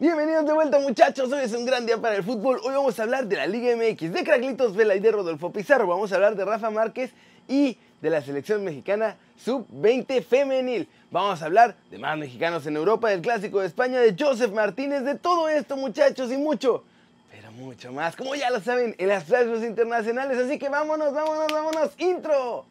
Bienvenidos 0.00 0.46
de 0.46 0.54
vuelta 0.54 0.78
muchachos, 0.78 1.30
hoy 1.30 1.42
es 1.42 1.52
un 1.52 1.66
gran 1.66 1.84
día 1.84 1.98
para 1.98 2.16
el 2.16 2.24
fútbol. 2.24 2.58
Hoy 2.64 2.72
vamos 2.72 2.98
a 2.98 3.02
hablar 3.02 3.26
de 3.26 3.36
la 3.36 3.46
Liga 3.46 3.76
MX, 3.76 4.14
de 4.14 4.24
Craclitos 4.24 4.74
Vela 4.74 4.94
y 4.94 5.00
de 5.00 5.12
Rodolfo 5.12 5.52
Pizarro. 5.52 5.86
Vamos 5.86 6.10
a 6.10 6.14
hablar 6.14 6.36
de 6.36 6.46
Rafa 6.46 6.70
Márquez 6.70 7.12
y 7.46 7.76
de 8.00 8.08
la 8.08 8.22
selección 8.22 8.64
mexicana 8.64 9.18
sub-20 9.36 10.24
femenil. 10.24 10.88
Vamos 11.10 11.42
a 11.42 11.44
hablar 11.44 11.76
de 11.90 11.98
más 11.98 12.16
mexicanos 12.16 12.66
en 12.66 12.76
Europa, 12.76 13.10
del 13.10 13.20
clásico 13.20 13.60
de 13.60 13.66
España, 13.66 14.00
de 14.00 14.16
Joseph 14.18 14.52
Martínez, 14.52 15.02
de 15.02 15.16
todo 15.16 15.50
esto 15.50 15.76
muchachos 15.76 16.32
y 16.32 16.38
mucho, 16.38 16.82
pero 17.30 17.52
mucho 17.52 17.92
más, 17.92 18.16
como 18.16 18.34
ya 18.34 18.48
lo 18.48 18.60
saben, 18.60 18.94
en 18.96 19.06
las 19.06 19.24
plazas 19.24 19.62
internacionales. 19.62 20.38
Así 20.38 20.58
que 20.58 20.70
vámonos, 20.70 21.12
vámonos, 21.12 21.48
vámonos, 21.52 21.90
intro. 21.98 22.64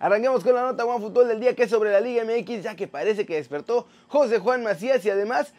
Arranquemos 0.00 0.42
con 0.42 0.54
la 0.54 0.62
nota 0.62 0.86
One 0.86 1.04
Fútbol 1.04 1.28
del 1.28 1.40
día 1.40 1.54
que 1.54 1.64
es 1.64 1.70
sobre 1.70 1.92
la 1.92 2.00
Liga 2.00 2.24
MX, 2.24 2.62
ya 2.62 2.74
que 2.74 2.88
parece 2.88 3.26
que 3.26 3.34
despertó 3.34 3.86
José 4.08 4.38
Juan 4.38 4.62
Macías 4.62 5.04
y 5.04 5.10
además 5.10 5.52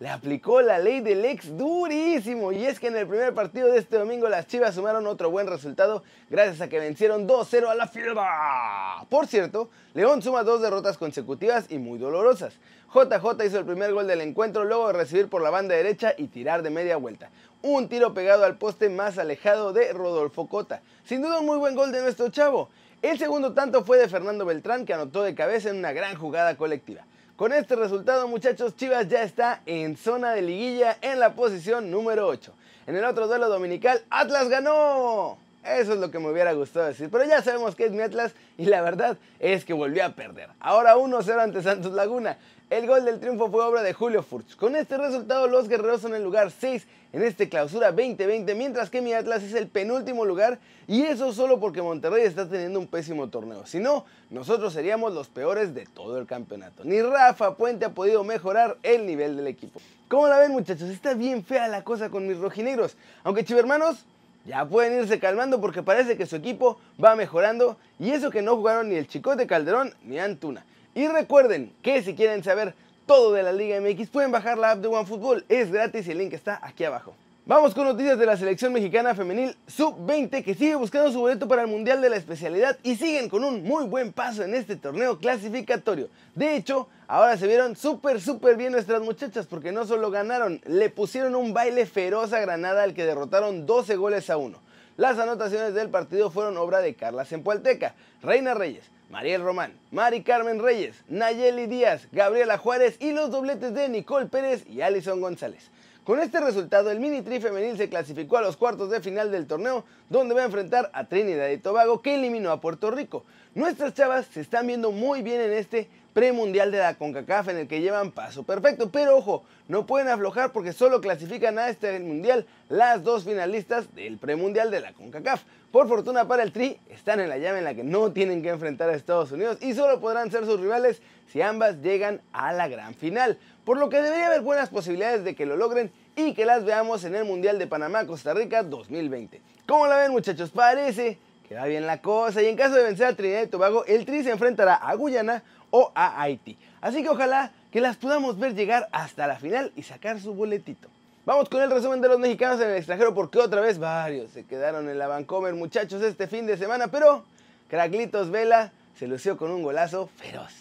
le 0.00 0.10
aplicó 0.10 0.60
la 0.60 0.78
ley 0.78 1.00
del 1.00 1.24
ex 1.24 1.56
durísimo. 1.56 2.52
Y 2.52 2.66
es 2.66 2.78
que 2.78 2.88
en 2.88 2.96
el 2.96 3.06
primer 3.06 3.32
partido 3.32 3.72
de 3.72 3.78
este 3.78 3.96
domingo 3.96 4.28
las 4.28 4.48
Chivas 4.48 4.74
sumaron 4.74 5.06
otro 5.06 5.30
buen 5.30 5.46
resultado 5.46 6.02
gracias 6.28 6.60
a 6.60 6.68
que 6.68 6.78
vencieron 6.78 7.26
2-0 7.26 7.70
a 7.70 7.74
la 7.74 7.86
Fiera. 7.88 9.06
Por 9.08 9.26
cierto, 9.28 9.70
León 9.94 10.20
suma 10.20 10.42
dos 10.42 10.60
derrotas 10.60 10.98
consecutivas 10.98 11.64
y 11.70 11.78
muy 11.78 11.98
dolorosas. 11.98 12.52
JJ 12.92 13.46
hizo 13.46 13.58
el 13.58 13.64
primer 13.64 13.94
gol 13.94 14.06
del 14.06 14.20
encuentro 14.20 14.64
luego 14.64 14.88
de 14.88 14.92
recibir 14.92 15.28
por 15.28 15.40
la 15.40 15.48
banda 15.48 15.74
derecha 15.74 16.12
y 16.18 16.26
tirar 16.26 16.62
de 16.62 16.68
media 16.68 16.98
vuelta. 16.98 17.30
Un 17.62 17.88
tiro 17.88 18.12
pegado 18.12 18.44
al 18.44 18.58
poste 18.58 18.90
más 18.90 19.16
alejado 19.16 19.72
de 19.72 19.94
Rodolfo 19.94 20.48
Cota. 20.48 20.82
Sin 21.04 21.22
duda 21.22 21.40
un 21.40 21.46
muy 21.46 21.56
buen 21.56 21.74
gol 21.74 21.92
de 21.92 22.02
nuestro 22.02 22.28
chavo. 22.28 22.68
El 23.02 23.18
segundo 23.18 23.52
tanto 23.52 23.84
fue 23.84 23.98
de 23.98 24.08
Fernando 24.08 24.46
Beltrán 24.46 24.86
que 24.86 24.94
anotó 24.94 25.22
de 25.22 25.34
cabeza 25.34 25.68
en 25.68 25.76
una 25.76 25.92
gran 25.92 26.16
jugada 26.16 26.56
colectiva. 26.56 27.02
Con 27.36 27.52
este 27.52 27.76
resultado, 27.76 28.26
muchachos, 28.26 28.74
Chivas 28.76 29.08
ya 29.08 29.22
está 29.22 29.60
en 29.66 29.98
zona 29.98 30.32
de 30.32 30.40
liguilla 30.40 30.96
en 31.02 31.20
la 31.20 31.34
posición 31.34 31.90
número 31.90 32.26
8. 32.26 32.52
En 32.86 32.96
el 32.96 33.04
otro 33.04 33.28
duelo 33.28 33.50
dominical, 33.50 34.00
Atlas 34.08 34.48
ganó. 34.48 35.36
Eso 35.62 35.92
es 35.92 35.98
lo 35.98 36.10
que 36.10 36.18
me 36.18 36.30
hubiera 36.30 36.52
gustado 36.54 36.86
decir. 36.86 37.10
Pero 37.10 37.24
ya 37.24 37.42
sabemos 37.42 37.74
que 37.74 37.84
es 37.84 37.92
mi 37.92 38.00
Atlas 38.00 38.32
y 38.56 38.64
la 38.64 38.80
verdad 38.80 39.18
es 39.40 39.66
que 39.66 39.74
volvió 39.74 40.04
a 40.04 40.10
perder. 40.10 40.48
Ahora 40.60 40.96
1-0 40.96 41.38
ante 41.38 41.62
Santos 41.62 41.92
Laguna. 41.92 42.38
El 42.68 42.88
gol 42.88 43.04
del 43.04 43.20
triunfo 43.20 43.48
fue 43.48 43.64
obra 43.64 43.84
de 43.84 43.92
Julio 43.92 44.24
Furch. 44.24 44.56
Con 44.56 44.74
este 44.74 44.96
resultado, 44.98 45.46
los 45.46 45.68
guerreros 45.68 46.00
son 46.00 46.16
el 46.16 46.24
lugar 46.24 46.50
6 46.50 46.84
en 47.12 47.22
este 47.22 47.48
clausura 47.48 47.92
2020, 47.92 48.56
mientras 48.56 48.90
que 48.90 49.00
mi 49.00 49.12
Atlas 49.12 49.44
es 49.44 49.54
el 49.54 49.68
penúltimo 49.68 50.24
lugar. 50.24 50.58
Y 50.88 51.02
eso 51.02 51.32
solo 51.32 51.60
porque 51.60 51.80
Monterrey 51.80 52.24
está 52.24 52.48
teniendo 52.48 52.80
un 52.80 52.88
pésimo 52.88 53.28
torneo. 53.28 53.64
Si 53.66 53.78
no, 53.78 54.04
nosotros 54.30 54.72
seríamos 54.72 55.14
los 55.14 55.28
peores 55.28 55.76
de 55.76 55.86
todo 55.86 56.18
el 56.18 56.26
campeonato. 56.26 56.82
Ni 56.82 57.00
Rafa 57.00 57.54
Puente 57.54 57.84
ha 57.84 57.90
podido 57.90 58.24
mejorar 58.24 58.78
el 58.82 59.06
nivel 59.06 59.36
del 59.36 59.46
equipo. 59.46 59.80
¿Cómo 60.08 60.26
la 60.26 60.40
ven, 60.40 60.50
muchachos? 60.50 60.90
Está 60.90 61.14
bien 61.14 61.44
fea 61.44 61.68
la 61.68 61.84
cosa 61.84 62.10
con 62.10 62.26
mis 62.26 62.36
rojinegros. 62.36 62.96
Aunque 63.22 63.44
chivermanos, 63.44 64.04
ya 64.44 64.64
pueden 64.64 65.00
irse 65.00 65.20
calmando 65.20 65.60
porque 65.60 65.84
parece 65.84 66.16
que 66.16 66.26
su 66.26 66.34
equipo 66.34 66.80
va 67.02 67.14
mejorando 67.14 67.76
y 68.00 68.10
eso 68.10 68.32
que 68.32 68.42
no 68.42 68.56
jugaron 68.56 68.88
ni 68.88 68.96
el 68.96 69.06
Chicote 69.06 69.46
Calderón 69.46 69.94
ni 70.02 70.18
Antuna. 70.18 70.64
Y 70.96 71.08
recuerden 71.08 71.74
que 71.82 72.02
si 72.02 72.14
quieren 72.14 72.42
saber 72.42 72.74
todo 73.04 73.34
de 73.34 73.42
la 73.42 73.52
Liga 73.52 73.78
MX 73.78 74.08
pueden 74.08 74.32
bajar 74.32 74.56
la 74.56 74.70
app 74.70 74.78
de 74.78 74.88
OneFootball, 74.88 75.44
es 75.50 75.70
gratis 75.70 76.08
y 76.08 76.12
el 76.12 76.16
link 76.16 76.32
está 76.32 76.58
aquí 76.62 76.84
abajo. 76.84 77.12
Vamos 77.44 77.74
con 77.74 77.84
noticias 77.84 78.18
de 78.18 78.24
la 78.24 78.34
selección 78.34 78.72
mexicana 78.72 79.14
femenil 79.14 79.54
sub-20 79.66 80.42
que 80.42 80.54
sigue 80.54 80.74
buscando 80.74 81.12
su 81.12 81.20
boleto 81.20 81.46
para 81.46 81.60
el 81.60 81.68
Mundial 81.68 82.00
de 82.00 82.08
la 82.08 82.16
especialidad 82.16 82.78
y 82.82 82.96
siguen 82.96 83.28
con 83.28 83.44
un 83.44 83.62
muy 83.62 83.84
buen 83.84 84.10
paso 84.10 84.42
en 84.42 84.54
este 84.54 84.74
torneo 84.74 85.18
clasificatorio. 85.18 86.08
De 86.34 86.56
hecho, 86.56 86.88
ahora 87.08 87.36
se 87.36 87.46
vieron 87.46 87.76
súper 87.76 88.18
súper 88.18 88.56
bien 88.56 88.72
nuestras 88.72 89.02
muchachas 89.02 89.46
porque 89.46 89.72
no 89.72 89.84
solo 89.84 90.10
ganaron, 90.10 90.62
le 90.64 90.88
pusieron 90.88 91.34
un 91.34 91.52
baile 91.52 91.84
feroz 91.84 92.32
a 92.32 92.40
Granada 92.40 92.84
al 92.84 92.94
que 92.94 93.04
derrotaron 93.04 93.66
12 93.66 93.96
goles 93.96 94.30
a 94.30 94.38
1. 94.38 94.58
Las 94.96 95.18
anotaciones 95.18 95.74
del 95.74 95.90
partido 95.90 96.30
fueron 96.30 96.56
obra 96.56 96.80
de 96.80 96.94
Carla 96.94 97.26
Zempoalteca, 97.26 97.94
Reina 98.22 98.54
Reyes, 98.54 98.90
Mariel 99.10 99.42
Román, 99.42 99.72
Mari 99.92 100.22
Carmen 100.22 100.60
Reyes, 100.60 100.96
Nayeli 101.08 101.66
Díaz, 101.66 102.08
Gabriela 102.10 102.58
Juárez 102.58 102.96
y 103.00 103.12
los 103.12 103.30
dobletes 103.30 103.72
de 103.72 103.88
Nicole 103.88 104.26
Pérez 104.26 104.64
y 104.68 104.80
Alison 104.80 105.20
González. 105.20 105.70
Con 106.02 106.20
este 106.20 106.40
resultado, 106.40 106.90
el 106.90 107.00
Mini 107.00 107.22
Tri 107.22 107.40
femenil 107.40 107.76
se 107.76 107.88
clasificó 107.88 108.36
a 108.36 108.42
los 108.42 108.56
cuartos 108.56 108.90
de 108.90 109.00
final 109.00 109.30
del 109.30 109.46
torneo, 109.46 109.84
donde 110.08 110.34
va 110.34 110.42
a 110.42 110.46
enfrentar 110.46 110.90
a 110.92 111.04
Trinidad 111.04 111.48
y 111.48 111.58
Tobago, 111.58 112.02
que 112.02 112.14
eliminó 112.14 112.50
a 112.50 112.60
Puerto 112.60 112.90
Rico. 112.90 113.24
Nuestras 113.54 113.94
chavas 113.94 114.26
se 114.26 114.40
están 114.40 114.66
viendo 114.66 114.92
muy 114.92 115.22
bien 115.22 115.40
en 115.40 115.52
este 115.52 115.88
premundial 116.16 116.72
de 116.72 116.78
la 116.78 116.94
CONCACAF 116.94 117.48
en 117.48 117.58
el 117.58 117.68
que 117.68 117.82
llevan 117.82 118.10
paso 118.10 118.42
perfecto, 118.42 118.88
pero 118.88 119.18
ojo, 119.18 119.44
no 119.68 119.84
pueden 119.84 120.08
aflojar 120.08 120.50
porque 120.50 120.72
solo 120.72 121.02
clasifican 121.02 121.58
a 121.58 121.68
este 121.68 122.00
mundial 122.00 122.46
las 122.70 123.04
dos 123.04 123.24
finalistas 123.24 123.94
del 123.94 124.16
premundial 124.16 124.70
de 124.70 124.80
la 124.80 124.94
CONCACAF. 124.94 125.42
Por 125.70 125.88
fortuna 125.88 126.26
para 126.26 126.42
el 126.42 126.52
Tri, 126.52 126.80
están 126.88 127.20
en 127.20 127.28
la 127.28 127.36
llave 127.36 127.58
en 127.58 127.64
la 127.64 127.74
que 127.74 127.84
no 127.84 128.12
tienen 128.12 128.40
que 128.40 128.48
enfrentar 128.48 128.88
a 128.88 128.94
Estados 128.94 129.30
Unidos 129.30 129.58
y 129.60 129.74
solo 129.74 130.00
podrán 130.00 130.30
ser 130.30 130.46
sus 130.46 130.58
rivales 130.58 131.02
si 131.30 131.42
ambas 131.42 131.82
llegan 131.82 132.22
a 132.32 132.54
la 132.54 132.66
gran 132.66 132.94
final, 132.94 133.36
por 133.66 133.76
lo 133.76 133.90
que 133.90 134.00
debería 134.00 134.28
haber 134.28 134.40
buenas 134.40 134.70
posibilidades 134.70 135.22
de 135.22 135.34
que 135.34 135.44
lo 135.44 135.58
logren 135.58 135.92
y 136.16 136.32
que 136.32 136.46
las 136.46 136.64
veamos 136.64 137.04
en 137.04 137.14
el 137.14 137.26
Mundial 137.26 137.58
de 137.58 137.66
Panamá-Costa 137.66 138.32
Rica 138.32 138.62
2020. 138.62 139.42
¿Cómo 139.66 139.86
la 139.86 139.98
ven 139.98 140.12
muchachos? 140.12 140.48
Parece 140.48 141.18
que 141.48 141.54
va 141.54 141.66
bien 141.66 141.86
la 141.86 142.00
cosa 142.00 142.42
y 142.42 142.46
en 142.46 142.56
caso 142.56 142.74
de 142.74 142.82
vencer 142.82 143.06
a 143.06 143.14
Trinidad 143.14 143.42
y 143.42 143.46
Tobago, 143.46 143.84
el 143.86 144.04
Tri 144.04 144.22
se 144.24 144.30
enfrentará 144.30 144.74
a 144.74 144.94
Guyana 144.94 145.42
o 145.70 145.92
a 145.94 146.20
Haití. 146.20 146.58
Así 146.80 147.02
que 147.02 147.08
ojalá 147.08 147.52
que 147.70 147.80
las 147.80 147.96
podamos 147.96 148.38
ver 148.38 148.54
llegar 148.54 148.88
hasta 148.92 149.26
la 149.26 149.36
final 149.36 149.72
y 149.76 149.82
sacar 149.82 150.20
su 150.20 150.34
boletito. 150.34 150.88
Vamos 151.24 151.48
con 151.48 151.60
el 151.60 151.70
resumen 151.70 152.00
de 152.00 152.08
los 152.08 152.18
mexicanos 152.18 152.60
en 152.60 152.70
el 152.70 152.76
extranjero 152.76 153.14
porque 153.14 153.38
otra 153.38 153.60
vez 153.60 153.78
varios 153.78 154.30
se 154.30 154.44
quedaron 154.44 154.88
en 154.88 154.98
la 154.98 155.08
Vancomer 155.08 155.54
muchachos 155.54 156.02
este 156.02 156.26
fin 156.26 156.46
de 156.46 156.56
semana, 156.56 156.88
pero 156.88 157.24
Craclitos 157.68 158.30
Vela 158.30 158.72
se 158.96 159.06
lució 159.06 159.36
con 159.36 159.50
un 159.50 159.62
golazo 159.62 160.08
feroz. 160.16 160.52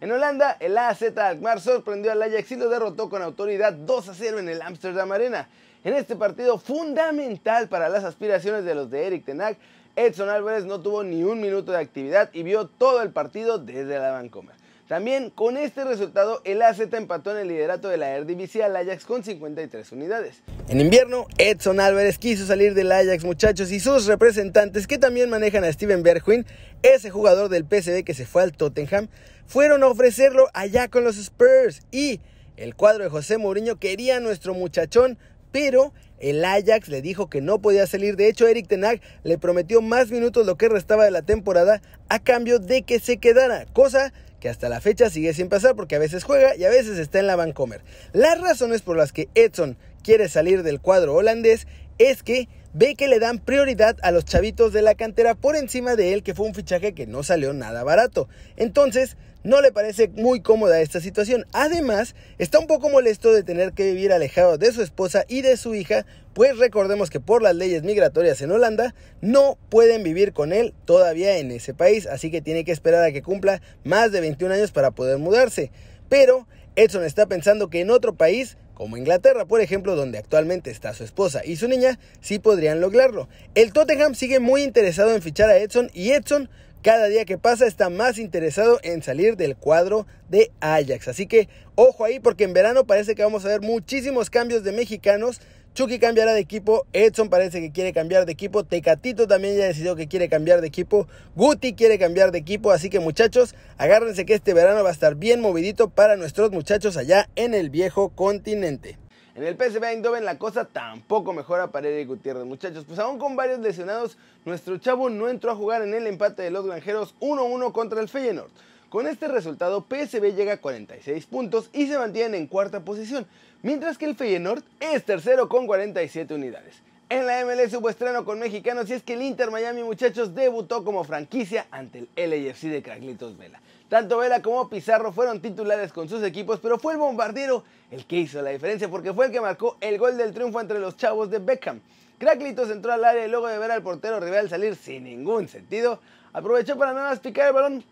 En 0.00 0.10
Holanda, 0.12 0.56
el 0.60 0.76
AZ 0.76 1.02
Alkmaar 1.16 1.60
sorprendió 1.60 2.12
al 2.12 2.22
Ajax 2.22 2.52
y 2.52 2.56
lo 2.56 2.68
derrotó 2.68 3.08
con 3.08 3.22
autoridad 3.22 3.72
2 3.72 4.08
a 4.08 4.14
0 4.14 4.38
en 4.40 4.48
el 4.48 4.60
Amsterdam 4.60 5.12
Arena. 5.12 5.48
En 5.84 5.94
este 5.94 6.16
partido 6.16 6.58
fundamental 6.58 7.68
para 7.68 7.88
las 7.88 8.04
aspiraciones 8.04 8.64
de 8.64 8.74
los 8.74 8.90
de 8.90 9.06
Eric 9.06 9.26
Tenag, 9.26 9.56
Edson 9.96 10.28
Álvarez 10.28 10.64
no 10.64 10.80
tuvo 10.80 11.04
ni 11.04 11.22
un 11.22 11.40
minuto 11.40 11.70
de 11.70 11.78
actividad 11.78 12.30
y 12.32 12.42
vio 12.42 12.66
todo 12.66 13.02
el 13.02 13.10
partido 13.10 13.58
desde 13.58 13.98
la 13.98 14.10
Vancomer. 14.10 14.56
También 14.88 15.30
con 15.30 15.56
este 15.56 15.84
resultado 15.84 16.42
el 16.44 16.60
AZ 16.60 16.80
empató 16.80 17.30
en 17.30 17.38
el 17.38 17.48
liderato 17.48 17.88
de 17.88 17.96
la 17.96 18.10
Eredivisie 18.10 18.62
al 18.62 18.76
Ajax 18.76 19.06
con 19.06 19.24
53 19.24 19.92
unidades. 19.92 20.42
En 20.68 20.80
invierno, 20.80 21.26
Edson 21.38 21.80
Álvarez 21.80 22.18
quiso 22.18 22.44
salir 22.44 22.74
del 22.74 22.92
Ajax 22.92 23.24
muchachos 23.24 23.70
y 23.70 23.80
sus 23.80 24.06
representantes 24.06 24.86
que 24.86 24.98
también 24.98 25.30
manejan 25.30 25.64
a 25.64 25.72
Steven 25.72 26.02
Bergwijn, 26.02 26.44
ese 26.82 27.10
jugador 27.10 27.48
del 27.48 27.64
PSV 27.64 28.04
que 28.04 28.14
se 28.14 28.26
fue 28.26 28.42
al 28.42 28.52
Tottenham, 28.52 29.08
fueron 29.46 29.84
a 29.84 29.88
ofrecerlo 29.88 30.48
allá 30.52 30.88
con 30.88 31.04
los 31.04 31.16
Spurs 31.16 31.82
y 31.90 32.20
el 32.56 32.74
cuadro 32.74 33.04
de 33.04 33.10
José 33.10 33.38
Mourinho 33.38 33.76
quería 33.76 34.18
a 34.18 34.20
nuestro 34.20 34.54
muchachón, 34.54 35.18
pero 35.50 35.94
el 36.24 36.42
Ajax 36.42 36.88
le 36.88 37.02
dijo 37.02 37.28
que 37.28 37.42
no 37.42 37.60
podía 37.60 37.86
salir. 37.86 38.16
De 38.16 38.28
hecho, 38.28 38.46
Eric 38.46 38.66
Tenag 38.66 39.00
le 39.24 39.36
prometió 39.36 39.82
más 39.82 40.10
minutos 40.10 40.46
lo 40.46 40.56
que 40.56 40.70
restaba 40.70 41.04
de 41.04 41.10
la 41.10 41.20
temporada 41.20 41.82
a 42.08 42.18
cambio 42.18 42.58
de 42.58 42.82
que 42.82 42.98
se 42.98 43.18
quedara, 43.18 43.66
cosa 43.74 44.12
que 44.40 44.48
hasta 44.48 44.70
la 44.70 44.80
fecha 44.80 45.10
sigue 45.10 45.34
sin 45.34 45.48
pasar 45.48 45.76
porque 45.76 45.96
a 45.96 45.98
veces 45.98 46.24
juega 46.24 46.56
y 46.56 46.64
a 46.64 46.70
veces 46.70 46.98
está 46.98 47.18
en 47.18 47.26
la 47.26 47.36
Vancomer. 47.36 47.82
Las 48.14 48.40
razones 48.40 48.80
por 48.80 48.96
las 48.96 49.12
que 49.12 49.28
Edson 49.34 49.76
quiere 50.02 50.30
salir 50.30 50.62
del 50.62 50.80
cuadro 50.80 51.14
holandés 51.14 51.66
es 51.98 52.22
que 52.22 52.48
ve 52.72 52.94
que 52.94 53.08
le 53.08 53.18
dan 53.18 53.38
prioridad 53.38 53.96
a 54.02 54.10
los 54.10 54.24
chavitos 54.24 54.72
de 54.72 54.82
la 54.82 54.94
cantera 54.94 55.34
por 55.34 55.56
encima 55.56 55.94
de 55.94 56.14
él, 56.14 56.22
que 56.22 56.34
fue 56.34 56.46
un 56.46 56.54
fichaje 56.54 56.94
que 56.94 57.06
no 57.06 57.22
salió 57.22 57.52
nada 57.52 57.84
barato. 57.84 58.28
Entonces, 58.56 59.16
no 59.44 59.60
le 59.60 59.70
parece 59.70 60.08
muy 60.08 60.40
cómoda 60.40 60.80
esta 60.80 61.00
situación. 61.00 61.46
Además, 61.52 62.16
está 62.38 62.58
un 62.58 62.66
poco 62.66 62.88
molesto 62.88 63.32
de 63.32 63.42
tener 63.42 63.72
que 63.72 63.84
vivir 63.84 64.12
alejado 64.12 64.58
de 64.58 64.72
su 64.72 64.82
esposa 64.82 65.24
y 65.28 65.42
de 65.42 65.56
su 65.56 65.74
hija, 65.74 66.06
pues 66.32 66.58
recordemos 66.58 67.10
que 67.10 67.20
por 67.20 67.42
las 67.42 67.54
leyes 67.54 67.84
migratorias 67.84 68.40
en 68.40 68.50
Holanda 68.50 68.94
no 69.20 69.56
pueden 69.68 70.02
vivir 70.02 70.32
con 70.32 70.52
él 70.52 70.74
todavía 70.84 71.38
en 71.38 71.50
ese 71.52 71.74
país, 71.74 72.06
así 72.06 72.30
que 72.30 72.42
tiene 72.42 72.64
que 72.64 72.72
esperar 72.72 73.04
a 73.04 73.12
que 73.12 73.22
cumpla 73.22 73.62
más 73.84 74.10
de 74.10 74.20
21 74.20 74.54
años 74.54 74.72
para 74.72 74.90
poder 74.90 75.18
mudarse. 75.18 75.70
Pero 76.08 76.48
Edson 76.74 77.04
está 77.04 77.26
pensando 77.26 77.70
que 77.70 77.80
en 77.80 77.90
otro 77.90 78.14
país 78.14 78.56
como 78.74 78.96
Inglaterra, 78.96 79.44
por 79.46 79.60
ejemplo, 79.60 79.94
donde 79.94 80.18
actualmente 80.18 80.70
está 80.70 80.92
su 80.94 81.04
esposa 81.04 81.42
y 81.44 81.56
su 81.56 81.68
niña, 81.68 82.00
sí 82.20 82.40
podrían 82.40 82.80
lograrlo. 82.80 83.28
El 83.54 83.72
Tottenham 83.72 84.16
sigue 84.16 84.40
muy 84.40 84.64
interesado 84.64 85.14
en 85.14 85.22
fichar 85.22 85.48
a 85.48 85.56
Edson 85.56 85.90
y 85.94 86.10
Edson 86.10 86.50
cada 86.84 87.06
día 87.06 87.24
que 87.24 87.38
pasa 87.38 87.66
está 87.66 87.88
más 87.88 88.18
interesado 88.18 88.78
en 88.82 89.02
salir 89.02 89.38
del 89.38 89.56
cuadro 89.56 90.06
de 90.28 90.52
Ajax. 90.60 91.08
Así 91.08 91.26
que 91.26 91.48
ojo 91.76 92.04
ahí 92.04 92.20
porque 92.20 92.44
en 92.44 92.52
verano 92.52 92.84
parece 92.84 93.14
que 93.14 93.22
vamos 93.22 93.46
a 93.46 93.48
ver 93.48 93.62
muchísimos 93.62 94.28
cambios 94.28 94.64
de 94.64 94.72
mexicanos 94.72 95.40
Chucky 95.72 95.98
cambiará 95.98 96.34
de 96.34 96.40
equipo, 96.40 96.86
Edson 96.92 97.30
parece 97.30 97.60
que 97.60 97.72
quiere 97.72 97.92
cambiar 97.92 98.26
de 98.26 98.32
equipo, 98.32 98.62
Tecatito 98.62 99.26
también 99.26 99.56
ya 99.56 99.64
decidió 99.64 99.96
que 99.96 100.06
quiere 100.06 100.28
cambiar 100.28 100.60
de 100.60 100.68
equipo, 100.68 101.08
Guti 101.34 101.72
quiere 101.72 101.98
cambiar 101.98 102.30
de 102.30 102.38
equipo, 102.38 102.70
así 102.70 102.90
que 102.90 103.00
muchachos, 103.00 103.56
agárrense 103.76 104.24
que 104.24 104.34
este 104.34 104.54
verano 104.54 104.84
va 104.84 104.90
a 104.90 104.92
estar 104.92 105.16
bien 105.16 105.40
movidito 105.40 105.88
para 105.88 106.14
nuestros 106.14 106.52
muchachos 106.52 106.96
allá 106.96 107.28
en 107.34 107.54
el 107.54 107.70
viejo 107.70 108.10
continente. 108.10 109.03
En 109.36 109.42
el 109.42 109.56
PSV 109.56 109.82
Eindhoven 109.82 110.24
la 110.24 110.38
cosa 110.38 110.64
tampoco 110.64 111.32
mejora 111.32 111.66
para 111.66 111.88
Eric 111.88 112.06
Gutiérrez, 112.06 112.44
muchachos. 112.44 112.84
Pues 112.86 113.00
aún 113.00 113.18
con 113.18 113.34
varios 113.34 113.58
lesionados, 113.58 114.16
nuestro 114.44 114.78
chavo 114.78 115.10
no 115.10 115.28
entró 115.28 115.50
a 115.50 115.56
jugar 115.56 115.82
en 115.82 115.92
el 115.92 116.06
empate 116.06 116.42
de 116.42 116.52
los 116.52 116.64
granjeros 116.64 117.16
1-1 117.18 117.72
contra 117.72 118.00
el 118.00 118.08
Feyenoord. 118.08 118.52
Con 118.90 119.08
este 119.08 119.26
resultado, 119.26 119.84
PSV 119.88 120.36
llega 120.36 120.52
a 120.52 120.60
46 120.60 121.26
puntos 121.26 121.68
y 121.72 121.88
se 121.88 121.98
mantiene 121.98 122.36
en 122.36 122.46
cuarta 122.46 122.84
posición, 122.84 123.26
mientras 123.62 123.98
que 123.98 124.04
el 124.04 124.14
Feyenoord 124.14 124.62
es 124.78 125.04
tercero 125.04 125.48
con 125.48 125.66
47 125.66 126.32
unidades. 126.32 126.76
En 127.08 127.26
la 127.26 127.44
MLS 127.44 127.74
hubo 127.74 127.90
estreno 127.90 128.24
con 128.24 128.38
mexicanos 128.38 128.88
y 128.88 128.92
es 128.92 129.02
que 129.02 129.14
el 129.14 129.22
Inter 129.22 129.50
Miami, 129.50 129.82
muchachos, 129.82 130.36
debutó 130.36 130.84
como 130.84 131.02
franquicia 131.02 131.66
ante 131.72 132.06
el 132.14 132.30
LAFC 132.30 132.68
de 132.68 132.82
Carlitos 132.82 133.36
Vela. 133.36 133.60
Tanto 133.94 134.18
Vela 134.18 134.42
como 134.42 134.68
Pizarro 134.68 135.12
fueron 135.12 135.40
titulares 135.40 135.92
con 135.92 136.08
sus 136.08 136.20
equipos, 136.24 136.58
pero 136.58 136.80
fue 136.80 136.94
el 136.94 136.98
bombardero 136.98 137.62
el 137.92 138.04
que 138.06 138.16
hizo 138.16 138.42
la 138.42 138.50
diferencia 138.50 138.88
porque 138.88 139.14
fue 139.14 139.26
el 139.26 139.30
que 139.30 139.40
marcó 139.40 139.76
el 139.80 139.98
gol 139.98 140.18
del 140.18 140.34
triunfo 140.34 140.60
entre 140.60 140.80
los 140.80 140.96
chavos 140.96 141.30
de 141.30 141.38
Beckham. 141.38 141.80
Cracklitos 142.18 142.70
entró 142.70 142.92
al 142.92 143.04
área 143.04 143.24
y 143.24 143.30
luego 143.30 143.46
de 143.46 143.56
ver 143.56 143.70
al 143.70 143.84
portero 143.84 144.18
rival 144.18 144.48
salir 144.48 144.74
sin 144.74 145.04
ningún 145.04 145.46
sentido, 145.46 146.00
aprovechó 146.32 146.76
para 146.76 146.92
nada 146.92 147.10
más 147.10 147.20
picar 147.20 147.46
el 147.46 147.52
balón 147.52 147.84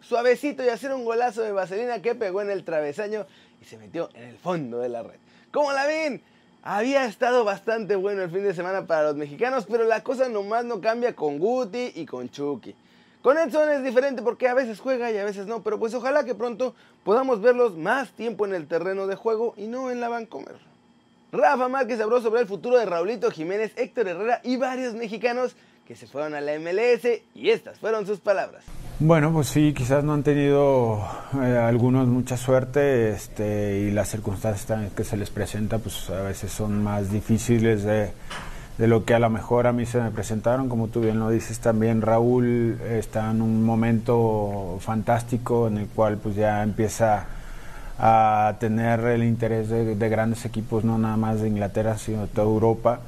suavecito 0.00 0.64
y 0.64 0.68
hacer 0.68 0.94
un 0.94 1.04
golazo 1.04 1.42
de 1.42 1.50
vaselina 1.50 2.00
que 2.00 2.14
pegó 2.14 2.40
en 2.40 2.50
el 2.50 2.62
travesaño 2.62 3.26
y 3.60 3.64
se 3.64 3.78
metió 3.78 4.10
en 4.14 4.28
el 4.28 4.38
fondo 4.38 4.78
de 4.78 4.90
la 4.90 5.02
red. 5.02 5.18
¿Cómo 5.50 5.72
la 5.72 5.86
ven? 5.86 6.22
Había 6.62 7.04
estado 7.06 7.42
bastante 7.42 7.96
bueno 7.96 8.22
el 8.22 8.30
fin 8.30 8.44
de 8.44 8.54
semana 8.54 8.86
para 8.86 9.02
los 9.02 9.16
mexicanos, 9.16 9.66
pero 9.68 9.82
la 9.82 10.04
cosa 10.04 10.28
nomás 10.28 10.64
no 10.64 10.80
cambia 10.80 11.16
con 11.16 11.40
Guti 11.40 11.94
y 11.96 12.06
con 12.06 12.30
Chucky. 12.30 12.76
Con 13.22 13.36
Edson 13.36 13.68
es 13.70 13.82
diferente 13.82 14.22
porque 14.22 14.48
a 14.48 14.54
veces 14.54 14.78
juega 14.78 15.10
y 15.10 15.18
a 15.18 15.24
veces 15.24 15.46
no, 15.46 15.62
pero 15.62 15.78
pues 15.78 15.92
ojalá 15.94 16.24
que 16.24 16.34
pronto 16.34 16.74
podamos 17.04 17.42
verlos 17.42 17.76
más 17.76 18.10
tiempo 18.12 18.46
en 18.46 18.54
el 18.54 18.68
terreno 18.68 19.06
de 19.06 19.16
juego 19.16 19.54
y 19.56 19.66
no 19.66 19.90
en 19.90 20.00
la 20.00 20.08
Vancomer. 20.08 20.56
Rafa 21.32 21.68
Márquez 21.68 22.00
habló 22.00 22.22
sobre 22.22 22.40
el 22.40 22.46
futuro 22.46 22.78
de 22.78 22.86
Raulito 22.86 23.30
Jiménez, 23.30 23.72
Héctor 23.76 24.08
Herrera 24.08 24.40
y 24.44 24.56
varios 24.56 24.94
mexicanos 24.94 25.56
que 25.86 25.96
se 25.96 26.06
fueron 26.06 26.34
a 26.34 26.40
la 26.40 26.58
MLS 26.58 27.22
y 27.34 27.50
estas 27.50 27.78
fueron 27.78 28.06
sus 28.06 28.20
palabras. 28.20 28.62
Bueno, 29.00 29.32
pues 29.32 29.48
sí, 29.48 29.74
quizás 29.74 30.04
no 30.04 30.12
han 30.12 30.22
tenido 30.22 31.02
eh, 31.42 31.56
algunos 31.56 32.06
mucha 32.08 32.36
suerte 32.36 33.10
este, 33.10 33.80
y 33.80 33.90
las 33.90 34.08
circunstancias 34.08 34.92
que 34.92 35.04
se 35.04 35.16
les 35.16 35.30
presenta 35.30 35.78
pues 35.78 36.10
a 36.10 36.22
veces 36.22 36.52
son 36.52 36.82
más 36.82 37.10
difíciles 37.10 37.84
de 37.84 38.12
de 38.78 38.86
lo 38.86 39.04
que 39.04 39.14
a 39.14 39.18
lo 39.18 39.28
mejor 39.28 39.66
a 39.66 39.72
mí 39.72 39.86
se 39.86 40.00
me 40.00 40.10
presentaron, 40.10 40.68
como 40.68 40.86
tú 40.86 41.00
bien 41.00 41.18
lo 41.18 41.30
dices 41.30 41.58
también, 41.58 42.00
Raúl 42.00 42.78
está 42.88 43.30
en 43.30 43.42
un 43.42 43.64
momento 43.64 44.78
fantástico 44.80 45.66
en 45.66 45.78
el 45.78 45.88
cual 45.88 46.16
pues 46.18 46.36
ya 46.36 46.62
empieza 46.62 47.26
a 47.98 48.54
tener 48.60 49.00
el 49.00 49.24
interés 49.24 49.68
de, 49.68 50.08
grandes 50.08 50.44
equipos, 50.44 50.84
no 50.84 50.96
nada 50.96 51.16
más 51.16 51.40
de 51.40 51.48
Inglaterra, 51.48 51.98
sino 51.98 52.22
de 52.22 52.26
toda 52.28 52.46
Europa 52.46 53.00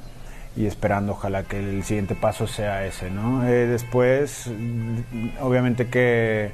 y 0.57 0.65
esperando 0.65 1.13
ojalá 1.13 1.43
que 1.43 1.59
el 1.59 1.83
siguiente 1.85 2.15
paso 2.15 2.45
sea 2.45 2.85
ese, 2.85 3.09
¿no? 3.09 3.47
Eh, 3.47 3.67
después, 3.67 4.51
obviamente 5.39 5.87
que 5.87 6.51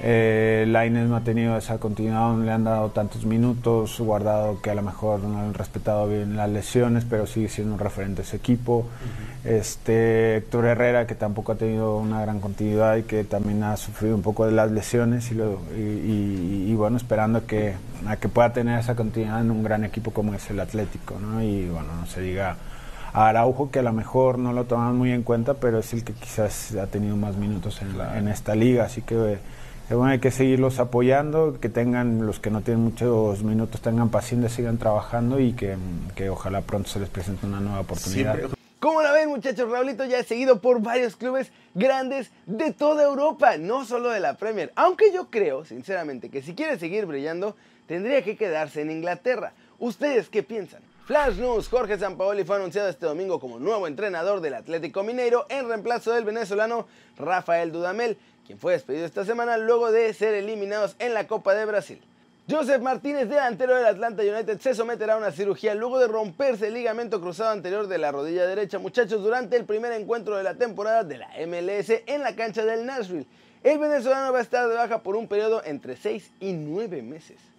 eh, 0.00 0.64
Laines 0.66 1.08
no 1.08 1.14
ha 1.14 1.20
tenido 1.20 1.56
esa 1.56 1.78
continuidad, 1.78 2.32
no 2.32 2.44
le 2.44 2.50
han 2.50 2.64
dado 2.64 2.90
tantos 2.90 3.24
minutos, 3.26 4.00
guardado 4.00 4.60
que 4.60 4.70
a 4.70 4.74
lo 4.74 4.82
mejor 4.82 5.20
no 5.20 5.38
han 5.38 5.54
respetado 5.54 6.08
bien 6.08 6.36
las 6.36 6.50
lesiones, 6.50 7.04
pero 7.08 7.26
sigue 7.26 7.48
siendo 7.48 7.74
un 7.74 7.78
referente 7.78 8.22
ese 8.22 8.36
equipo. 8.36 8.86
Este 9.44 10.38
Héctor 10.38 10.64
Herrera, 10.64 11.06
que 11.06 11.14
tampoco 11.14 11.52
ha 11.52 11.54
tenido 11.54 11.98
una 11.98 12.20
gran 12.22 12.40
continuidad 12.40 12.96
y 12.96 13.02
que 13.02 13.22
también 13.22 13.62
ha 13.62 13.76
sufrido 13.76 14.16
un 14.16 14.22
poco 14.22 14.46
de 14.46 14.52
las 14.52 14.72
lesiones, 14.72 15.30
y, 15.30 15.36
y, 16.70 16.74
bueno, 16.74 16.96
esperando 16.96 17.46
que, 17.46 17.74
a 18.06 18.16
que 18.16 18.28
pueda 18.28 18.52
tener 18.52 18.80
esa 18.80 18.96
continuidad 18.96 19.42
en 19.42 19.52
un 19.52 19.62
gran 19.62 19.84
equipo 19.84 20.10
como 20.10 20.34
es 20.34 20.50
el 20.50 20.58
Atlético, 20.58 21.20
¿no? 21.20 21.40
Y 21.40 21.68
bueno, 21.68 21.88
no 22.00 22.06
se 22.06 22.20
diga 22.20 22.56
a 23.12 23.28
Araujo, 23.28 23.70
que 23.70 23.78
a 23.78 23.82
lo 23.82 23.92
mejor 23.92 24.40
no 24.40 24.52
lo 24.52 24.64
toman 24.64 24.96
muy 24.96 25.12
en 25.12 25.22
cuenta, 25.22 25.54
pero 25.54 25.78
es 25.78 25.92
el 25.92 26.02
que 26.02 26.14
quizás 26.14 26.74
ha 26.74 26.88
tenido 26.88 27.16
más 27.16 27.36
minutos 27.36 27.80
en, 27.80 27.94
en 28.16 28.26
esta 28.26 28.56
liga, 28.56 28.84
así 28.84 29.02
que 29.02 29.38
bueno, 29.90 30.06
hay 30.06 30.18
que 30.18 30.30
seguirlos 30.30 30.78
apoyando, 30.78 31.58
que 31.60 31.68
tengan, 31.68 32.26
los 32.26 32.40
que 32.40 32.50
no 32.50 32.62
tienen 32.62 32.84
muchos 32.84 33.42
minutos, 33.42 33.80
tengan 33.80 34.08
paciencia, 34.08 34.48
sigan 34.48 34.78
trabajando 34.78 35.40
y 35.40 35.52
que, 35.52 35.76
ojalá 36.30 36.62
pronto 36.62 36.88
se 36.88 37.00
les 37.00 37.08
presente 37.08 37.46
una 37.46 37.60
nueva 37.60 37.80
oportunidad. 37.80 38.38
Como 38.80 39.02
la 39.02 39.12
ven 39.12 39.30
muchachos, 39.30 39.70
Raulito 39.70 40.04
ya 40.04 40.18
es 40.18 40.26
seguido 40.26 40.60
por 40.60 40.82
varios 40.82 41.16
clubes 41.16 41.50
grandes 41.74 42.30
de 42.44 42.70
toda 42.72 43.04
Europa, 43.04 43.56
no 43.56 43.86
solo 43.86 44.10
de 44.10 44.20
la 44.20 44.34
Premier. 44.34 44.72
Aunque 44.76 45.10
yo 45.10 45.30
creo, 45.30 45.64
sinceramente, 45.64 46.28
que 46.28 46.42
si 46.42 46.54
quiere 46.54 46.78
seguir 46.78 47.06
brillando, 47.06 47.56
tendría 47.86 48.22
que 48.22 48.36
quedarse 48.36 48.82
en 48.82 48.90
Inglaterra. 48.90 49.54
¿Ustedes 49.78 50.28
qué 50.28 50.42
piensan? 50.42 50.82
Flash 51.06 51.36
News, 51.36 51.68
Jorge 51.68 51.98
Sampaoli 51.98 52.44
fue 52.44 52.56
anunciado 52.56 52.88
este 52.88 53.04
domingo 53.04 53.38
como 53.38 53.58
nuevo 53.58 53.86
entrenador 53.86 54.40
del 54.40 54.54
Atlético 54.54 55.02
Mineiro 55.02 55.44
en 55.50 55.68
reemplazo 55.68 56.12
del 56.12 56.24
venezolano 56.24 56.86
Rafael 57.18 57.72
Dudamel 57.72 58.16
quien 58.46 58.58
fue 58.58 58.72
despedido 58.72 59.06
esta 59.06 59.24
semana 59.24 59.56
luego 59.56 59.90
de 59.90 60.12
ser 60.14 60.34
eliminados 60.34 60.96
en 60.98 61.14
la 61.14 61.26
Copa 61.26 61.54
de 61.54 61.64
Brasil. 61.64 62.00
Joseph 62.48 62.82
Martínez, 62.82 63.28
delantero 63.28 63.74
del 63.74 63.86
Atlanta 63.86 64.22
United, 64.22 64.60
se 64.60 64.74
someterá 64.74 65.14
a 65.14 65.16
una 65.16 65.32
cirugía 65.32 65.74
luego 65.74 65.98
de 65.98 66.08
romperse 66.08 66.68
el 66.68 66.74
ligamento 66.74 67.18
cruzado 67.20 67.50
anterior 67.50 67.86
de 67.86 67.96
la 67.96 68.12
rodilla 68.12 68.46
derecha, 68.46 68.78
muchachos, 68.78 69.22
durante 69.22 69.56
el 69.56 69.64
primer 69.64 69.92
encuentro 69.92 70.36
de 70.36 70.42
la 70.42 70.54
temporada 70.54 71.04
de 71.04 71.16
la 71.16 71.28
MLS 71.46 72.02
en 72.06 72.22
la 72.22 72.36
cancha 72.36 72.66
del 72.66 72.84
Nashville. 72.84 73.26
El 73.62 73.78
venezolano 73.78 74.30
va 74.30 74.40
a 74.40 74.42
estar 74.42 74.68
de 74.68 74.74
baja 74.74 75.02
por 75.02 75.16
un 75.16 75.26
periodo 75.26 75.62
entre 75.64 75.96
6 75.96 76.32
y 76.40 76.52
9 76.52 77.00
meses. 77.00 77.53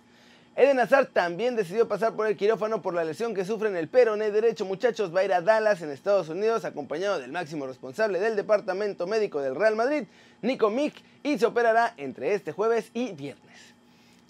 Eden 0.57 0.79
Hazard 0.79 1.07
también 1.07 1.57
decidió 1.57 1.85
pasar 1.85 2.13
por 2.13 2.27
el 2.27 2.37
quirófano 2.37 2.81
por 2.81 2.93
la 2.93 3.03
lesión 3.03 3.33
que 3.33 3.43
sufre 3.43 3.67
en 3.67 3.75
el 3.75 3.89
peroné 3.89 4.31
derecho. 4.31 4.63
Muchachos, 4.63 5.13
va 5.13 5.19
a 5.19 5.25
ir 5.25 5.33
a 5.33 5.41
Dallas, 5.41 5.81
en 5.81 5.91
Estados 5.91 6.29
Unidos, 6.29 6.63
acompañado 6.63 7.19
del 7.19 7.33
máximo 7.33 7.67
responsable 7.67 8.21
del 8.21 8.37
departamento 8.37 9.05
médico 9.05 9.41
del 9.41 9.53
Real 9.53 9.75
Madrid, 9.75 10.05
Nico 10.41 10.69
Mick, 10.69 10.95
y 11.23 11.37
se 11.37 11.45
operará 11.45 11.93
entre 11.97 12.33
este 12.33 12.53
jueves 12.53 12.89
y 12.93 13.11
viernes. 13.11 13.75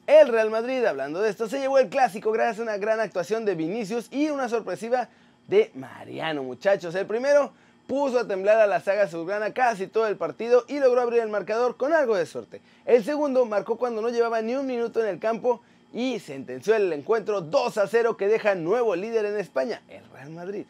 El 0.07 0.29
Real 0.29 0.49
Madrid, 0.49 0.83
hablando 0.85 1.21
de 1.21 1.29
esto, 1.29 1.47
se 1.47 1.59
llevó 1.59 1.77
el 1.77 1.89
clásico 1.89 2.31
gracias 2.31 2.57
a 2.57 2.63
una 2.63 2.77
gran 2.77 2.99
actuación 2.99 3.45
de 3.45 3.53
Vinicius 3.53 4.07
y 4.11 4.29
una 4.29 4.49
sorpresiva 4.49 5.09
de 5.47 5.69
Mariano, 5.75 6.41
muchachos. 6.41 6.95
El 6.95 7.05
primero 7.05 7.53
puso 7.85 8.17
a 8.17 8.27
temblar 8.27 8.57
a 8.57 8.65
la 8.65 8.79
saga 8.79 9.07
surgrana 9.07 9.53
casi 9.53 9.85
todo 9.85 10.07
el 10.07 10.17
partido 10.17 10.65
y 10.67 10.79
logró 10.79 11.01
abrir 11.01 11.21
el 11.21 11.29
marcador 11.29 11.77
con 11.77 11.93
algo 11.93 12.15
de 12.15 12.25
suerte. 12.25 12.61
El 12.85 13.03
segundo 13.03 13.45
marcó 13.45 13.77
cuando 13.77 14.01
no 14.01 14.09
llevaba 14.09 14.41
ni 14.41 14.55
un 14.55 14.65
minuto 14.65 15.03
en 15.03 15.07
el 15.07 15.19
campo 15.19 15.61
y 15.95 16.19
sentenció 16.19 16.75
el 16.75 16.91
encuentro 16.91 17.39
2 17.39 17.77
a 17.77 17.87
0 17.87 18.17
que 18.17 18.27
deja 18.27 18.53
nuevo 18.53 18.97
líder 18.97 19.23
en 19.25 19.39
España, 19.39 19.81
el 19.87 20.03
Real 20.11 20.29
Madrid. 20.29 20.65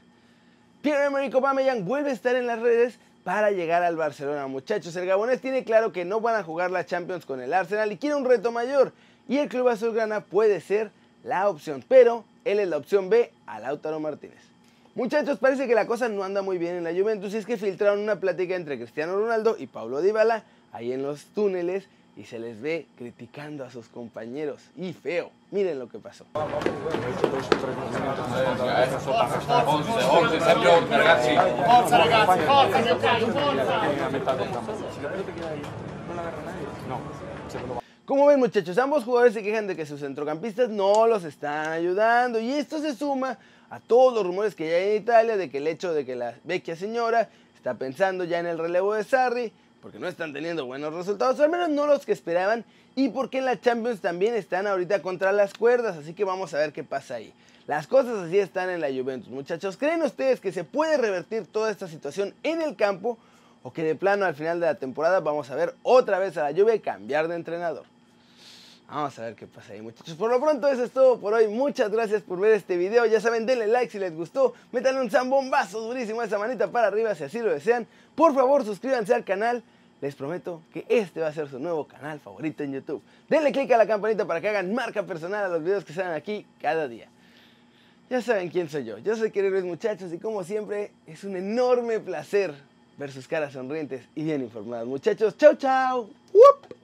Pierre-Emerick 0.84 1.34
Aubameyang 1.34 1.84
vuelve 1.84 2.12
a 2.12 2.14
estar 2.14 2.36
en 2.36 2.46
las 2.46 2.60
redes 2.60 3.00
para 3.24 3.50
llegar 3.50 3.82
al 3.82 3.96
Barcelona. 3.96 4.46
Muchachos, 4.46 4.96
el 4.96 5.08
gabonés 5.08 5.42
tiene 5.42 5.64
claro 5.64 5.92
que 5.92 6.06
no 6.06 6.22
van 6.22 6.36
a 6.36 6.44
jugar 6.44 6.70
la 6.70 6.86
Champions 6.86 7.26
con 7.26 7.42
el 7.42 7.56
Arsenal 7.56 7.92
y 7.92 7.98
quiere 7.98 8.16
un 8.16 8.24
reto 8.24 8.52
mayor 8.52 8.94
y 9.28 9.38
el 9.38 9.50
club 9.50 9.68
azulgrana 9.68 10.22
puede 10.22 10.62
ser 10.62 10.92
la 11.24 11.50
opción, 11.50 11.84
pero 11.88 12.24
él 12.46 12.60
es 12.60 12.68
la 12.68 12.78
opción 12.78 13.10
B 13.10 13.32
a 13.48 13.60
Lautaro 13.60 14.00
Martínez. 14.00 14.38
Muchachos, 14.94 15.40
parece 15.40 15.68
que 15.68 15.74
la 15.74 15.88
cosa 15.88 16.08
no 16.08 16.24
anda 16.24 16.44
muy 16.44 16.60
bien 16.60 16.76
en 16.76 16.84
la 16.84 16.94
Juventus 16.94 17.34
y 17.34 17.38
es 17.38 17.48
que 17.48 17.58
filtraron 17.58 18.00
una 18.00 18.20
plática 18.20 18.56
entre 18.56 18.78
Cristiano 18.78 19.16
Ronaldo 19.16 19.56
y 19.58 19.66
Paulo 19.66 20.04
Dybala 20.04 20.44
ahí 20.72 20.94
en 20.94 21.02
los 21.02 21.26
túneles 21.34 21.88
y 22.18 22.24
se 22.24 22.40
les 22.40 22.62
ve 22.62 22.88
criticando 22.98 23.66
a 23.66 23.70
sus 23.70 23.88
compañeros. 23.88 24.62
Y 24.78 24.94
feo. 24.94 25.32
Miren 25.52 25.80
lo 25.80 25.90
que 25.90 26.00
pasó. 26.00 26.26
Como 38.06 38.28
ven 38.28 38.40
muchachos, 38.40 38.78
ambos 38.78 39.04
jugadores 39.04 39.34
se 39.34 39.44
quejan 39.44 39.68
de 39.68 39.76
que 39.76 39.86
sus 39.86 40.00
centrocampistas 40.00 40.70
no 40.70 41.08
los 41.08 41.24
están 41.24 41.72
ayudando 41.72 42.40
y 42.40 42.52
esto 42.52 42.80
se 42.80 42.96
suma 42.96 43.38
a 43.70 43.80
todos 43.80 44.14
los 44.14 44.26
rumores 44.26 44.54
que 44.54 44.70
ya 44.70 44.76
hay 44.76 44.92
en 44.92 45.02
Italia 45.02 45.38
de 45.38 45.50
que 45.50 45.58
el 45.58 45.68
hecho 45.68 45.92
de 45.92 46.06
que 46.06 46.16
la 46.16 46.36
vecchia 46.44 46.76
señora 46.76 47.30
está 47.56 47.74
pensando 47.74 48.24
ya 48.24 48.40
en 48.40 48.46
el 48.46 48.60
relevo 48.60 48.94
de 48.94 49.04
Sarri 49.04 49.52
porque 49.86 50.00
no 50.00 50.08
están 50.08 50.34
teniendo 50.34 50.66
buenos 50.66 50.92
resultados, 50.92 51.40
al 51.40 51.52
menos 51.52 51.70
no 51.70 51.86
los 51.86 52.08
que 52.08 52.12
esperaban, 52.12 52.66
y 52.96 53.10
porque 53.10 53.38
en 53.38 53.46
la 53.46 53.62
Champions 53.62 54.02
también 54.02 54.34
están 54.34 54.66
ahorita 54.66 55.04
contra 55.04 55.32
las 55.32 55.54
cuerdas, 55.54 55.96
así 55.96 56.16
que 56.16 56.24
vamos 56.24 56.56
a 56.56 56.58
ver 56.58 56.74
qué 56.74 56.84
pasa 56.84 57.14
ahí. 57.14 57.32
Las 57.68 57.86
cosas 57.86 58.18
así 58.18 58.40
están 58.40 58.72
en 58.72 58.82
la 58.82 58.88
Juventus, 58.88 59.30
muchachos. 59.30 59.78
¿Creen 59.78 60.02
ustedes 60.02 60.40
que 60.40 60.52
se 60.52 60.64
puede 60.64 60.98
revertir 60.98 61.46
toda 61.46 61.70
esta 61.70 61.88
situación 61.88 62.34
en 62.42 62.64
el 62.64 62.76
campo 62.76 63.20
o 63.62 63.74
que 63.74 63.84
de 63.84 63.94
plano 63.94 64.26
al 64.26 64.34
final 64.34 64.60
de 64.60 64.66
la 64.66 64.74
temporada 64.74 65.20
vamos 65.20 65.52
a 65.52 65.56
ver 65.56 65.76
otra 65.84 66.18
vez 66.18 66.36
a 66.38 66.50
la 66.50 66.60
Juve 66.60 66.82
cambiar 66.82 67.28
de 67.28 67.36
entrenador? 67.36 67.84
Vamos 68.88 69.18
a 69.18 69.24
ver 69.24 69.36
qué 69.36 69.48
pasa 69.48 69.74
ahí, 69.74 69.82
muchachos. 69.82 70.16
Por 70.16 70.30
lo 70.30 70.40
pronto, 70.40 70.68
eso 70.68 70.84
es 70.84 70.92
todo 70.92 71.20
por 71.20 71.34
hoy. 71.34 71.48
Muchas 71.48 71.92
gracias 71.92 72.22
por 72.22 72.40
ver 72.40 72.54
este 72.54 72.78
video. 72.78 73.06
Ya 73.06 73.20
saben, 73.20 73.46
denle 73.46 73.68
like 73.68 73.92
si 73.92 73.98
les 73.98 74.16
gustó. 74.16 74.54
Métanle 74.72 75.02
un 75.02 75.10
zambombazo 75.10 75.82
durísimo 75.82 76.22
a 76.22 76.26
esa 76.26 76.38
manita 76.38 76.70
para 76.72 76.88
arriba 76.88 77.16
si 77.16 77.24
así 77.24 77.40
lo 77.40 77.52
desean. 77.52 77.88
Por 78.16 78.34
favor, 78.36 78.64
suscríbanse 78.64 79.14
al 79.14 79.24
canal. 79.24 79.64
Les 80.02 80.14
prometo 80.14 80.62
que 80.72 80.86
este 80.88 81.22
va 81.22 81.28
a 81.28 81.34
ser 81.34 81.50
su 81.50 81.58
nuevo 81.58 81.88
canal 81.88 82.20
favorito 82.20 82.64
en 82.64 82.74
YouTube. 82.74 83.02
Denle 83.28 83.52
click 83.52 83.72
a 83.72 83.78
la 83.78 83.88
campanita 83.88 84.26
para 84.26 84.40
que 84.40 84.50
hagan 84.50 84.74
marca 84.74 85.04
personal 85.04 85.46
a 85.46 85.48
los 85.48 85.64
videos 85.64 85.84
que 85.84 85.94
salen 85.94 86.14
aquí 86.14 86.46
cada 86.62 86.88
día. 86.88 87.08
Ya 88.10 88.22
saben 88.22 88.50
quién 88.50 88.70
soy 88.70 88.86
yo. 88.86 89.00
Yo 89.00 89.16
soy 89.16 89.32
Queridos 89.32 89.64
Muchachos 89.64 90.14
y 90.14 90.20
como 90.20 90.44
siempre 90.44 90.92
es 91.08 91.24
un 91.24 91.36
enorme 91.36 92.00
placer 92.00 92.54
ver 92.98 93.12
sus 93.12 93.28
caras 93.28 93.54
sonrientes 93.54 94.06
y 94.14 94.24
bien 94.24 94.42
informadas. 94.42 94.86
Muchachos, 94.86 95.36
chau. 95.38 96.10
¡Wup! 96.34 96.75